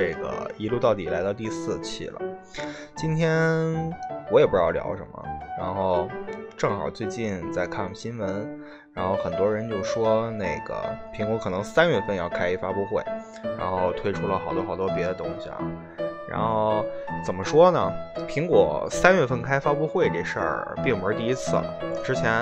[0.00, 2.18] 这个一路到底来到第四期了。
[2.96, 3.30] 今天
[4.30, 5.22] 我也不知道聊什么，
[5.58, 6.08] 然后
[6.56, 8.58] 正好最近在看新闻，
[8.94, 10.74] 然后很多人就说那个
[11.14, 13.02] 苹果可能三月份要开一发布会，
[13.58, 15.58] 然后推出了好多好多别的东西啊。
[16.26, 16.82] 然后
[17.22, 17.92] 怎么说呢？
[18.26, 22.32] 苹果三月份开发布会这事儿并不是第一次了，之前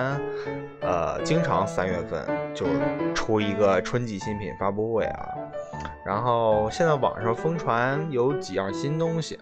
[0.81, 2.67] 呃经常三月份就
[3.15, 5.29] 出一个春季新品发布会啊。
[6.09, 9.39] 然后现在网上疯传有几样新东西，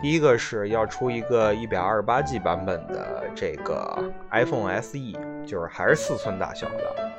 [0.00, 4.00] 第一个是要出一个一百二十八 G 版本的这个
[4.30, 4.96] iPhone SE，
[5.44, 7.10] 就是还是四寸大小的。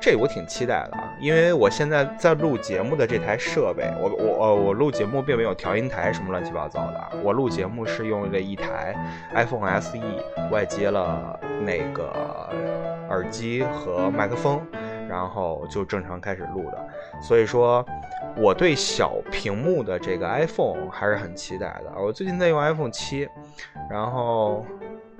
[0.00, 8.96] 这我挺期待的啊，因为我现在在录节目的这台设备，我我呃我录节目并没有调音台什么乱七八糟的，我录节目是用了一台
[9.34, 10.00] iPhone SE
[10.50, 12.10] 外接了那个
[13.10, 14.66] 耳机和麦克风，
[15.12, 16.88] 然后就正常开始录的。
[17.20, 17.84] 所以说，
[18.34, 21.92] 我对小屏幕的这个 iPhone 还是很期待的。
[22.00, 23.28] 我最近在用 iPhone 七，
[23.90, 24.64] 然后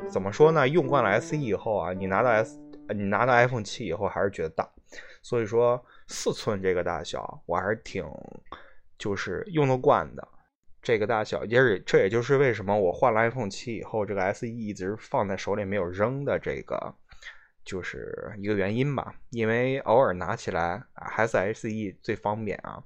[0.08, 0.66] 怎么说呢？
[0.66, 2.58] 用惯了 SE 以后啊，你拿到 S。
[2.88, 4.68] 你拿到 iPhone 七以后还是觉得大，
[5.22, 8.04] 所以说四寸这个大小我还是挺
[8.98, 10.28] 就是用得惯的。
[10.82, 16.94] 这个大小也是这也就是为什么我换了 iPhone 七以后，这个 SE 一直放在手里没有扔的这个
[17.64, 19.14] 就是一个原因吧。
[19.30, 21.68] 因为偶尔拿起来还是 SE
[22.02, 22.82] 最方便啊。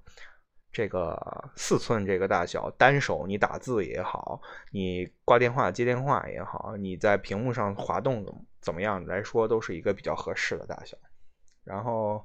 [0.73, 1.19] 这个
[1.57, 4.39] 四寸这个大小，单手你打字也好，
[4.73, 10.95] 你挂电话接电话也好，你在屏幕上滑动怎么怎么样来说，都是一个比较合适的大小。
[11.65, 12.23] 然后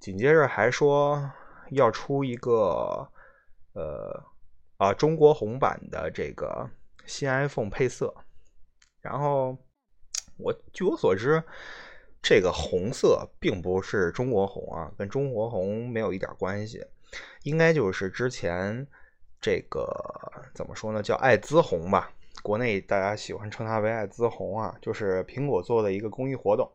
[0.00, 1.30] 紧接着还说
[1.72, 3.06] 要出一个
[3.74, 4.24] 呃
[4.78, 6.66] 啊中国红版的这个
[7.04, 8.14] 新 iPhone 配色。
[9.02, 9.54] 然后
[10.42, 11.42] 我据我所知，
[12.22, 16.84] 这个红色并不是中国红啊，跟中国红没有一点关系。
[17.42, 18.86] 应该就是之前
[19.40, 19.86] 这个
[20.54, 21.02] 怎么说呢？
[21.02, 22.10] 叫艾滋红吧，
[22.42, 26.70] 国内大家喜欢称它为艾滋红啊，就是苹果做的一个公益活动，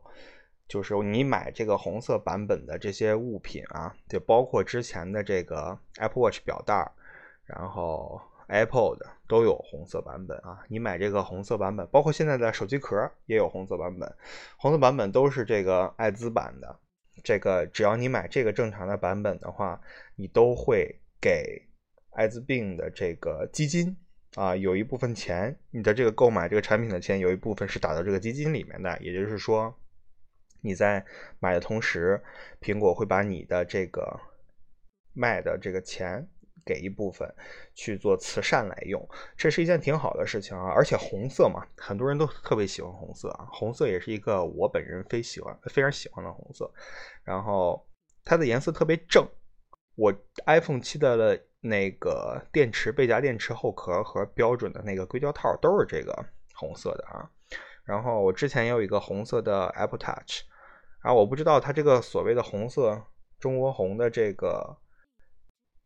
[0.68, 6.88] 就是你买这个红色版本的这些物品啊，就包括之前的这个 Apple Watch 表带，
[7.44, 10.64] 然后 Apple 的都有红色版本啊。
[10.68, 14.12] 你买这个红色版本，包括现在的手机壳也有红色版本，
[14.56, 16.78] 红色版本都是这个艾滋版的。
[17.22, 19.80] 这个只要你买这个正常的版本的话，
[20.16, 21.60] 你都会给
[22.10, 23.96] 艾滋病的这个基金
[24.36, 28.96] 啊，有一部分钱，你的这个购买这个产品的钱有一部分是打到这个基金里面的。
[29.00, 29.74] 也就是说，
[30.60, 31.04] 你在
[31.40, 32.22] 买的同时，
[32.60, 34.20] 苹果会把你的这个
[35.12, 36.28] 卖的这个钱。
[36.68, 37.26] 给一部分
[37.74, 39.02] 去做慈善来用，
[39.38, 40.68] 这是一件挺好的事情啊！
[40.68, 43.48] 而且红色嘛，很多人都特别喜欢红色啊。
[43.50, 46.70] 红色也是一个我本人非喜欢、非常喜欢的红色。
[47.24, 47.82] 然后
[48.22, 49.26] 它的颜色特别正，
[49.94, 50.12] 我
[50.44, 56.14] iPhone 七的那个电池背夹电池后壳和标准的那个硅胶套都是这个
[56.54, 57.30] 红色的啊。
[57.84, 60.42] 然后我之前也有一个红色的 Apple Touch，
[61.00, 63.02] 啊，我不知道它这个所谓的红色
[63.40, 64.76] 中国红的这个。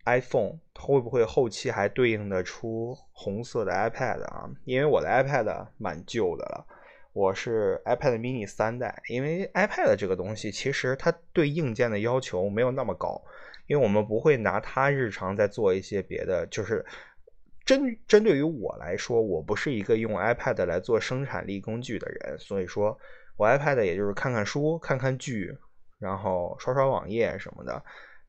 [0.04, 4.50] iPhone 会不会后期还对应的出红色的 iPad 啊？
[4.64, 6.66] 因为我的 iPad 蛮旧的了，
[7.12, 9.00] 我是 iPad mini 三代。
[9.06, 13.22] 因为 iPad 这个东西其实它对硬件的要求没有那么高，
[13.68, 16.44] 因为我们不会拿它日常在做一些别的。
[16.48, 16.84] 就是
[17.64, 22.98] 针针对于我来说，我不是一个用 iPad 来做生产力工具的人，所以说
[23.36, 25.56] 我 iPad 也就是看看书、看看剧，
[26.00, 27.80] 然后刷刷网页什么的。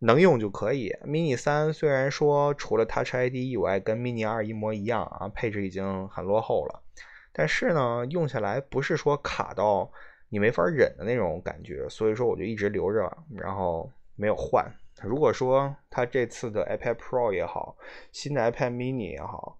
[0.05, 0.89] 能用就可以。
[1.05, 6.83] mini 三虽然说除了 Touch ID 以外跟 mini 二一模一样啊，配置已经很落后了，
[7.31, 9.89] 但是呢，用下来不是说卡到
[10.27, 14.69] 你没法忍的那种感觉，所以说我就一直留着，然后没有换。
[15.01, 17.77] 如果说它这次的 iPad Pro 也好，
[18.11, 19.57] 新的 iPad mini 也好，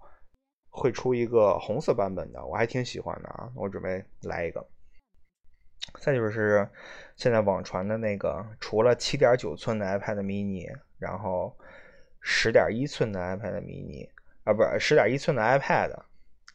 [0.69, 4.65] 会出一个红色版本的，我还挺喜欢的啊，我准备来一个。
[5.99, 6.67] 再就是
[7.15, 11.55] 现在网传的那个，除了七点九寸的 iPad mini，然后
[12.19, 14.09] 十点一寸的 iPad mini，
[14.43, 15.91] 啊，不是十点一寸的 iPad，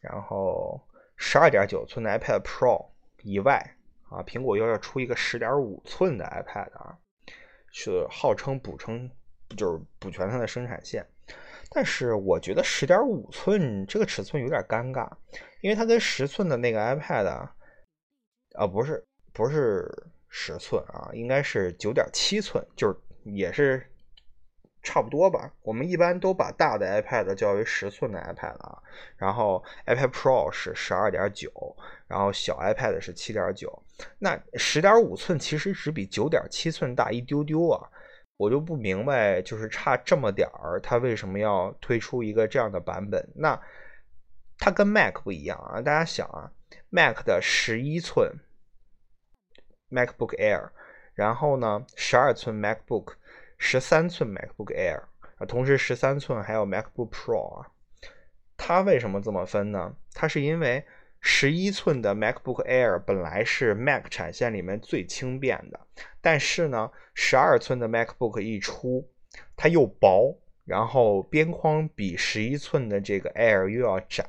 [0.00, 0.80] 然后
[1.16, 2.90] 十二点九寸的 iPad Pro
[3.22, 3.76] 以外，
[4.10, 6.98] 啊，苹果又要出一个十点五寸的 iPad 啊，
[7.72, 9.10] 是号称补充，
[9.56, 11.06] 就是补全它的生产线。
[11.70, 15.10] 但是我觉得十点五寸这个尺寸有点尴尬，
[15.60, 19.07] 因为它跟十寸的那个 iPad 啊，不是。
[19.38, 19.88] 不是
[20.28, 23.86] 十寸啊，应该是九点七寸，就是也是
[24.82, 25.52] 差不多吧。
[25.62, 28.82] 我们一般都把大的 iPad 叫为十寸的 iPad 啊，
[29.16, 31.52] 然后 iPad Pro 是十二点九，
[32.08, 33.80] 然后小 iPad 是七点九。
[34.18, 37.88] 那十点五寸其实只比九点七寸大一丢丢啊。
[38.38, 43.24] 我就不明白，就是差这么点儿，它为什么要推出一个这样的版本？
[43.36, 43.60] 那
[44.58, 45.80] 它跟 Mac 不一样啊！
[45.80, 46.50] 大家想啊
[46.90, 48.32] ，Mac 的十一寸
[49.90, 50.70] MacBook Air，
[51.14, 53.14] 然后呢，十二寸 MacBook，
[53.58, 55.02] 十三寸 MacBook Air
[55.38, 57.70] 啊，同时十三寸还有 MacBook Pro 啊，
[58.56, 59.94] 它为什么这么分呢？
[60.12, 60.84] 它是因为
[61.20, 65.80] 十一寸的 MacBook Air 本来是 Mac 产线里面最轻便的，
[66.20, 69.08] 但是呢，十二寸的 MacBook 一出，
[69.56, 74.24] 它又薄，然后边框比十一寸的这个 Air 又要窄。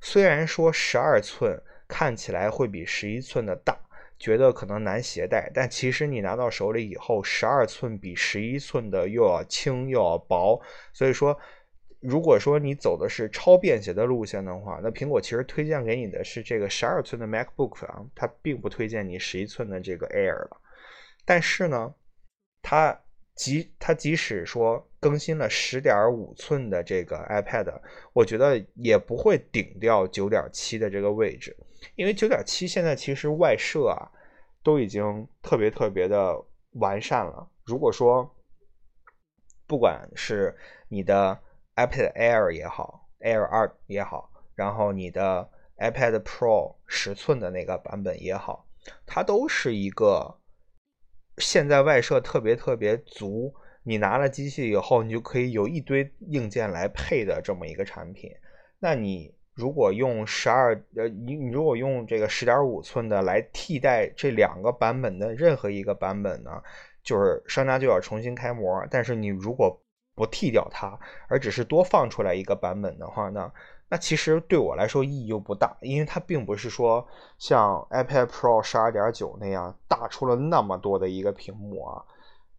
[0.00, 3.78] 虽然说十二寸看起来会比十一寸的大，
[4.18, 10.60] 觉得可能难携带，但其实你拿到手里以后，十二寸比十一寸的又要轻又要薄，
[10.92, 11.38] 所以说。
[11.98, 20.60] 如果说你走的是超便携的路线的话，那苹果其实推荐给你的是这个十二寸的 MacBook 啊，它并不推荐你十一寸的这个 Air 了。
[21.24, 21.92] 但是呢，
[22.62, 22.96] 它
[23.34, 27.80] 即它即使说更新了十点五寸的这个 iPad，
[28.12, 31.56] 我觉得也不会顶掉九点七的这个位置，
[31.94, 34.10] 因为九点七现在其实外设啊
[34.62, 37.48] 都已经特别特别的完善了。
[37.64, 38.34] 如果说
[39.66, 40.56] 不管是
[40.88, 41.40] 你的
[41.76, 48.66] iPad Air 也好，Air 二也好，然后你的 iPad Pro 十寸的那个版本也好，
[49.04, 50.38] 它都是一个
[51.38, 58.30] 现在外设特别特别足，你拿了机器以后，你就可以有一堆硬件来配的这么一个产品。
[58.78, 66.62] 那你如果用十二呃，你你如果用这个十点五寸的来替代这两个版本的任何一个版本呢，
[67.02, 68.86] 就是商家就要重新开模。
[68.90, 69.80] 但是你如果
[70.14, 70.98] 不剃掉它，
[71.28, 73.50] 而只是多放出来一个版本的话呢，
[73.88, 77.06] 那其实对我来说意义又不大，因为它并不是说
[77.38, 82.04] 像 iPad Pro 十二点九那样大出了那么多的一个屏幕啊。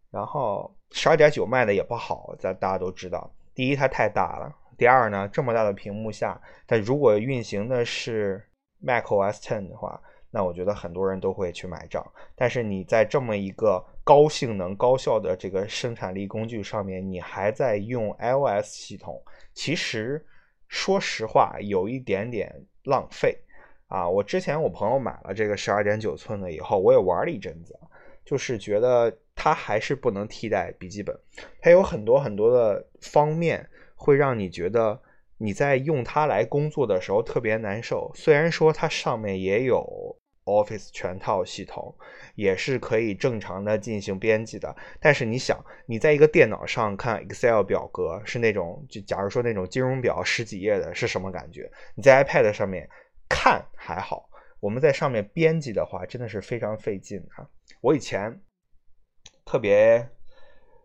[0.09, 3.29] 然后十二点九卖的也不好，咱大家都知道。
[3.53, 8.41] 第一，它太大了；第二呢，这么大的屏幕下，它如果运行的是
[8.83, 10.01] macOS Ten 的话。
[10.29, 20.23] 那我觉得很多人都会去买账，但是你在这么一个高性能、高效的这个生产力工具上面，你还在用 iOS 系统，其实
[20.67, 22.53] 说实话有一点点
[22.83, 23.37] 浪费
[23.87, 24.07] 啊。
[24.07, 27.73] 我之前我朋友买了这个十二点九寸的以后，我也玩了一阵子，
[28.25, 31.17] 就是觉得它还是不能替代笔记本，
[31.61, 35.01] 它有很多很多的方面会让你觉得。
[35.39, 38.11] 你在用它来工作的时候特别难受。
[38.15, 39.85] 虽然说它上面也有
[40.45, 41.95] Office 全套系统，
[42.33, 51.71] 也是可以正常的进行编辑的，但是你想，你在一个电脑上看 Excel 表格是那种，就假如说那种金融表十几页的，是什么感觉？
[51.93, 52.89] 你在 iPad 上面
[53.29, 54.27] 看还好，
[54.59, 57.47] 我们在上面编辑的话，真的是非常费劲啊！
[57.81, 58.41] 我以前
[59.45, 60.09] 特别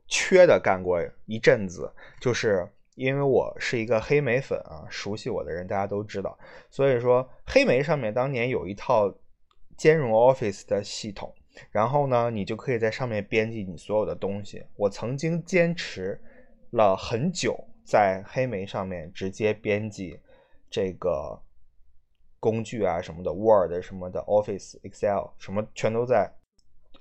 [0.06, 2.68] 缺的干过一阵子，就是。
[2.94, 6.38] 因为我是一个黑莓粉啊，熟悉我的人大家都知道，
[6.70, 9.12] 所以说黑莓上面当年有一套
[9.76, 11.34] 兼容 Office 的系统，
[11.70, 14.64] 然后呢，你就可以在上面编辑你所有的东西。
[14.76, 16.20] 我曾经坚持
[16.70, 20.20] 了很久，在黑莓上面直接编辑
[20.70, 21.40] 这个
[22.38, 26.30] 工具啊什么的，Word 什么的，Office、Excel 什么全都在。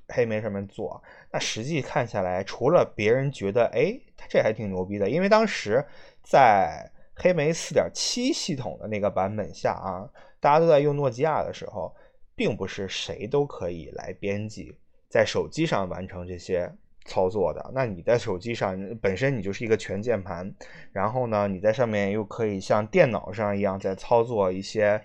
[0.09, 5.85] 黑莓上面做，那实际看下来，除了别人觉得，哎，他这还挺牛逼的，因为当时
[6.21, 11.95] 在黑莓四点七系统的那个版本下啊，大家都在用诺基亚的时候，
[12.35, 14.75] 并不是谁都可以来编辑
[15.07, 16.69] 在手机上完成这些
[17.05, 17.71] 操作的。
[17.73, 20.53] 那你在手机上本身你就是一个全键盘，
[20.91, 25.01] 然后呢，你在上面又可以像电脑上一样在操作一些。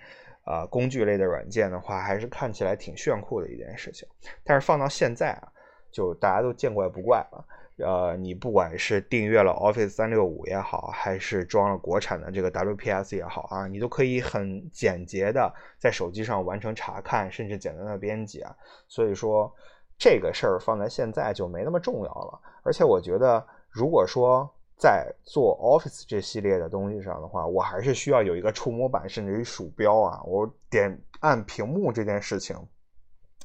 [0.46, 4.08] 啊，工具类的软件的话，还是看起来挺炫酷的一件事情。
[4.44, 5.48] 但是放到现在啊，
[5.90, 7.44] 就大家都见怪不怪了。
[7.78, 18.54] 呃，你不管是订阅了 Office 三六五也好，还是装了国产的这个 WPS 也好啊，你都可以很简洁的在手机上完成查看，甚至简单的编辑啊。
[18.88, 19.52] 所以说，
[19.98, 22.40] 这个事儿放在现在就没那么重要了。
[22.62, 30.22] 而且我觉得，如果说在做 Office 这系列的东西上的话，我还是需要有一个触摸板，甚至于鼠标啊。
[30.24, 32.54] 我点按屏幕这件事情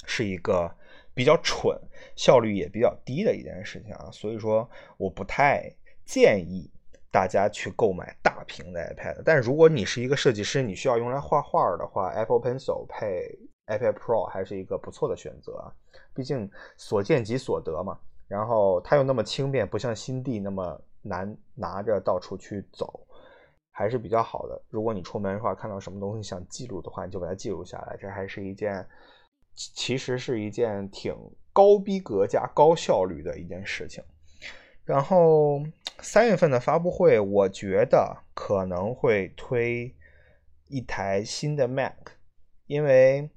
[0.05, 0.69] 是一个
[1.13, 1.79] 比较蠢、
[2.17, 4.09] 效率也比较低的一件事情啊。
[4.11, 5.73] 所以说，我不太
[6.03, 6.69] 建议
[7.09, 9.21] 大家去购买大屏的 iPad。
[9.23, 15.71] 但如果你是一个设计师，你需要用来画画的话，Apple Pencil 配 iPad Pro 还是一个不错的选择啊。
[16.13, 17.97] 毕竟所见即所得嘛。
[18.27, 20.81] 然后它又那么轻便，不像新地那么。
[21.01, 23.07] 难拿着到处去走，
[23.71, 24.61] 还是比较好的。
[24.69, 27.97] 如果你出门的话，看到什么东西想记录的话，你就把它记录下来。
[27.99, 28.87] 这还是一件，
[29.55, 31.15] 其实是一件挺
[31.53, 34.03] 高逼格加高效率的一件事情。
[34.83, 35.61] 然后
[35.99, 39.95] 三月份的发布会，我觉得可能会推
[40.67, 41.93] 一台新的 Mac，
[42.65, 43.29] 因为，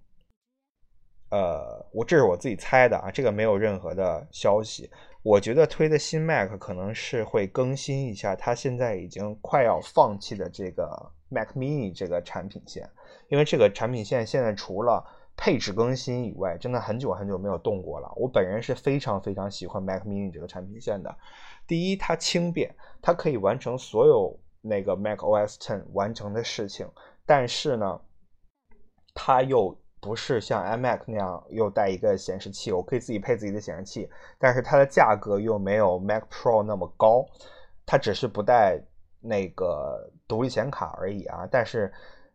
[1.30, 4.90] 呃，我这是我自己猜的啊，这个没有任何的消息。
[5.24, 12.86] 我觉得推的新 Mac 可能是会更新一下它现在已经快要放弃的这个 Mac Mini 这个产品线，
[13.28, 15.02] 因为这个产品线现在除了
[15.34, 18.12] 配置更新以外，真的很久很久没有动过了。
[18.16, 21.16] 我本人是非常非常喜欢 Mac Mini 这个产品线的。
[21.66, 26.86] 第一，它轻便，它可以完成所有那个 Mac OS Ten 完成的事情。
[27.24, 27.98] 但是呢，
[29.14, 34.10] 它又不是像 iMac 那样又带一个显示器，我可以自己配自己的显示器。
[34.38, 37.24] 但是它的价格又没有 Mac Pro 那么高，
[37.86, 38.78] 它只是不带
[39.20, 41.48] 那个独立显卡而已啊。
[41.50, 41.90] 但是，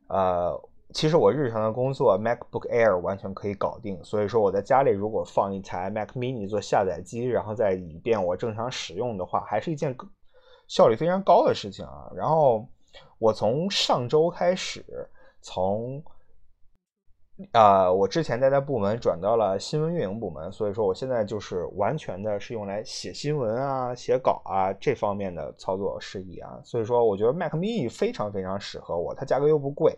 [0.07, 0.59] 呃。
[0.91, 9.95] 其实我日常的工作 MacBook Air 完全可以搞定，所以说我在家里如果放一台 Mac Mini 做下载机，然后再以便我正常使用的话，还是一件
[10.67, 12.11] 效率非常高的事情啊。
[12.15, 12.67] 然后
[13.19, 14.83] 我从上周开始，
[15.41, 16.03] 从
[17.53, 26.60] 啊我之前待的部门转到了新闻运营部门，所以说我现在就是完全的是用来写新闻啊、写稿啊这方面的操作事宜啊。
[26.63, 29.98] 所以说我觉得 Mac Mini 非常非常适合我，它价格又不贵。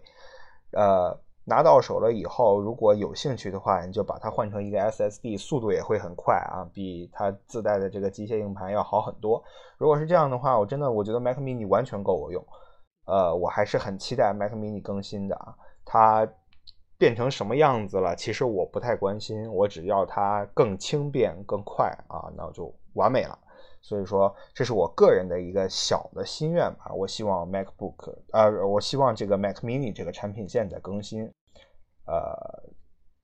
[0.74, 9.44] 呃，拿到手了以后，如果有兴趣的话，你就把它换成一个 SSD，速度也会很快啊，比它自带的这个机械硬盘要好很多。
[9.78, 12.46] 如果是这样的话，我真的我觉得 Mac Mini 完全够我用。
[13.06, 16.26] 呃，我还是很期待 Mac Mini 更新的啊，它
[17.02, 23.36] 变成什么样子了，其实我不太关心，我只要它更轻便、更快啊，那就完美了。
[23.82, 26.94] 所以说，这是我个人的一个小的心愿吧。
[26.94, 31.24] 我希望 MacBook，呃，我希望这个 Mac Mini 这个产品线在更新，
[32.06, 32.38] 呃，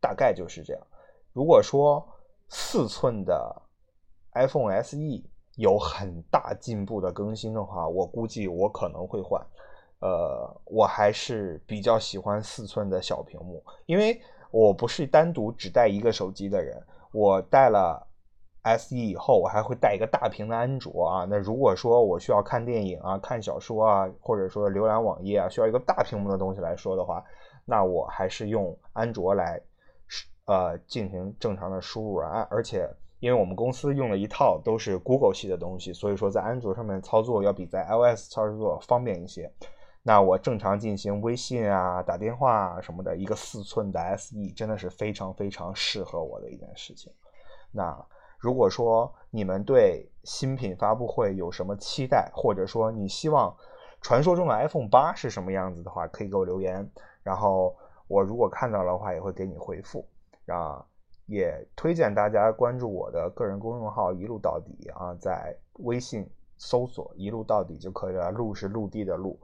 [0.01, 0.81] 大概就是这样。
[1.31, 2.03] 如果说
[2.50, 3.62] 四寸的
[4.34, 4.98] iPhone SE
[5.55, 9.39] 有很大进步的更新的话，我估计我可能会换。
[10.00, 18.06] 呃，我还是比较喜欢四寸的小屏幕，因为我不是单独只带一个手机的人，我带了。
[18.63, 21.25] S E 以后，我还会带一个大屏的安卓啊。
[21.30, 27.24] 那如果说我需要看电影啊、看小说啊，或者说浏览网页啊，需要一个大屏幕的东西来说的话，
[27.63, 29.62] 那我还是用安卓来
[30.48, 32.46] 呃进行正常的输入啊。
[32.51, 32.89] 而且，
[33.22, 39.50] 因为我们公司用了一套都是 Google 系的东西，所以说在安卓上面操作要比在 iOS 操作方便一些。
[40.08, 47.12] 那我正常进行微信啊、打电话啊什么的，一个四寸的 S E 真的是非常非常适合我的一件事情。
[47.72, 48.06] 那。
[48.40, 53.52] 如果说你们对新品发布会有什么期待，或者说你希望
[54.00, 56.88] 传说中的 iPhone 八是什么样子的话，可以给我留言，
[57.24, 57.76] 然后
[58.08, 60.08] 我如果看到的话，也会给你回复。
[60.46, 60.86] 啊，
[61.26, 68.30] 也推荐大家关注我的个人公众号“一路到底”啊，在微信搜索“一路到底”就可以了。
[68.30, 69.40] 路是陆地的路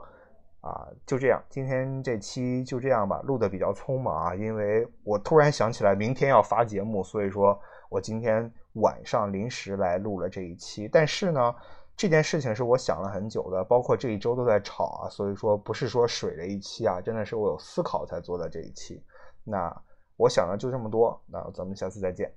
[0.63, 8.51] 啊，就这样，今天这期就这样吧，录的比较匆忙啊，因为我突然想起来明天要发节目，所以说我今天。
[8.77, 11.55] 晚上临时来录了这一期，但是呢，
[11.95, 18.99] 这件事情是我想了很久的，包括这一周都在吵啊，所以说不是说水了一期啊，真的是我有思考才做的这一期。
[19.43, 19.71] 那
[20.17, 22.33] 我想的就这么多，那咱们下次再见。